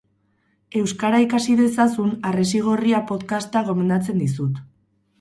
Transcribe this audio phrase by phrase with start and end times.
[0.79, 4.63] Euskara ikasi dezazun, Harresi Gorria podcasta gomendatzen dizut